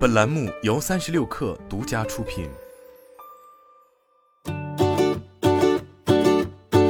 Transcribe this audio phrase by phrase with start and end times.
[0.00, 2.48] 本栏目由三十六氪独家出品。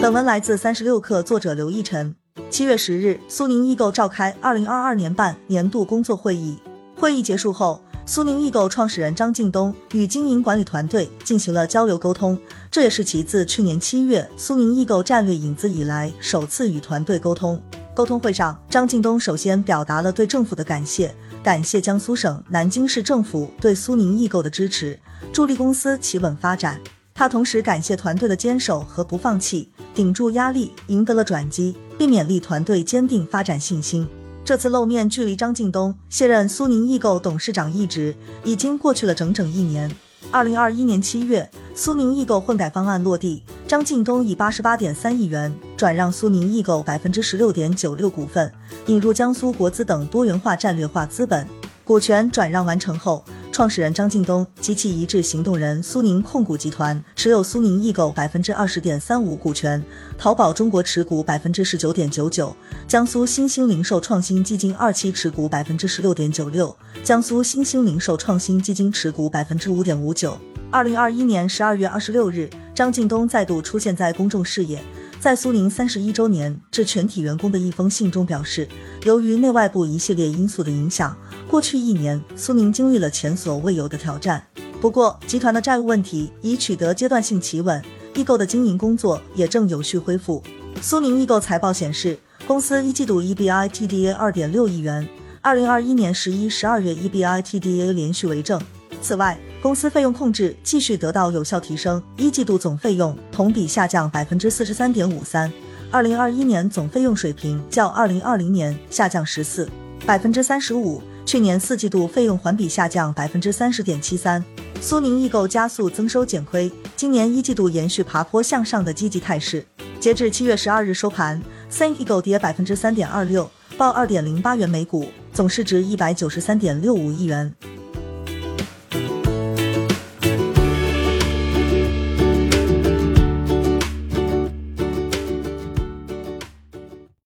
[0.00, 2.16] 本文来自三十六氪，作者刘奕晨。
[2.48, 6.56] 七月十日，苏宁易购召开二零二二年半年度工作会议。
[6.96, 12.38] 会议结束后，苏宁易购创始人张近东与经营管理团队进行了交流沟通，
[12.70, 17.60] 这也是其自去年七月苏宁易购战略引资以来首次与团队沟通。
[17.94, 24.98] 沟通会上，张近东首先表达了对政府的感谢，感谢江苏省南京市政府对苏宁易购的支持，
[25.32, 26.80] 助力公司企稳发展。
[27.14, 34.08] 他同时感谢团队的坚守和不放弃，顶住压力，赢得了转机，并勉励团队坚定发展信心。
[34.44, 39.88] 这次露面距离张近东卸任苏宁易购董事长一职已经过去了整整一年。
[40.32, 48.48] 二零二一年七月，苏宁易购混改方案落地，张近东以八十八点三亿元转让苏宁易购百分之十六点九六股份，
[48.86, 51.44] 引入江苏国资等多元化战略化资本。
[51.82, 59.84] 股权转让完成后，创始人张近东及其一致行动人苏宁控股集团持有苏宁易购百分之二十点三五股权，
[60.16, 62.54] 淘宝中国持股百分之十九点九九，
[62.86, 70.38] 江苏新兴零售创新基金二期持股百分之十六点九六，江苏新兴零售创新基金持股百分之五点五九。
[70.70, 74.82] 二零二一年十二月二十六日，张近东再度出现在公众视野。
[75.20, 78.68] 在苏宁三十一周年致全体员工的一封信中表示，
[79.04, 81.16] 由于内外部一系列因素的影响，
[81.48, 84.44] 过去一年苏宁经历了前所未有的挑战。
[84.82, 87.82] 不过，集团的债务问题已取得阶段性企稳，
[88.14, 90.42] 易购的经营工作也正有序恢复。
[90.82, 95.08] 苏宁易购财报显示，公司一季度 EBITDA 二点六亿元，
[95.40, 98.60] 二零二一年十一、十二月 EBITDA 连续为正。
[99.00, 105.50] 此外，公司费用控制继续得到有效提升，一季度总费用同比下降百分之四十三点五三，
[105.90, 109.66] 二零二一年总费用水平较二零二零年下降十四
[110.04, 114.44] 百分之三十五，去年四季度费用环比下降百分之三十点七三。
[114.82, 119.64] 苏宁易购加速增收减亏，今年一季度延续爬坡向上的积极态势。
[119.98, 127.50] 截至七月十二日收盘，Think 易购跌百分之三点二六，报二点零八元每股，总市值一百九十三点六五亿元。